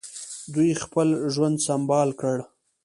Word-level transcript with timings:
دوی 0.53 0.69
خپل 0.83 1.07
ژوند 1.33 1.57
سمبال 1.67 2.09
کولای 2.19 2.43
شي. 2.45 2.49